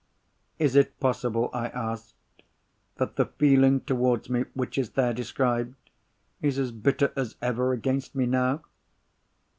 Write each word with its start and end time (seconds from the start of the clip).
"Is 0.57 0.75
it 0.75 0.99
possible," 0.99 1.51
I 1.53 1.67
asked, 1.67 2.15
"that 2.95 3.17
the 3.17 3.27
feeling 3.27 3.81
towards 3.81 4.31
me 4.31 4.45
which 4.55 4.79
is 4.79 4.89
there 4.93 5.13
described, 5.13 5.75
is 6.41 6.57
as 6.57 6.71
bitter 6.71 7.13
as 7.15 7.35
ever 7.39 7.71
against 7.71 8.15
me 8.15 8.25
now?" 8.25 8.63